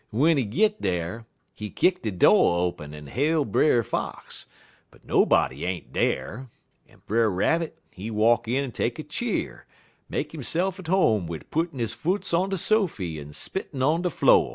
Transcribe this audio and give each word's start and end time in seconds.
W'en 0.11 0.35
he 0.35 0.45
git 0.45 0.81
dar, 0.81 1.27
he 1.53 1.69
kick 1.69 2.01
de 2.01 2.09
do' 2.11 2.31
open 2.35 2.91
en 2.91 3.05
hail 3.05 3.45
Brer 3.45 3.83
Fox, 3.83 4.47
but 4.89 5.05
nobody 5.05 5.63
ain't 5.63 5.93
dar, 5.93 6.49
en 6.89 7.03
Brer 7.05 7.29
Rabbit 7.29 7.77
he 7.91 8.09
walk 8.09 8.47
in 8.47 8.63
en 8.63 8.71
take 8.71 8.97
a 8.97 9.03
cheer, 9.03 9.67
en 9.69 10.05
make 10.09 10.31
hisse'f 10.31 10.79
at 10.79 10.87
home 10.87 11.27
wid 11.27 11.51
puttin' 11.51 11.77
his 11.77 11.93
foots 11.93 12.33
on 12.33 12.49
de 12.49 12.57
sofy 12.57 13.19
en 13.19 13.31
spittin' 13.31 13.83
on 13.83 14.01
de 14.01 14.09
flo'. 14.09 14.49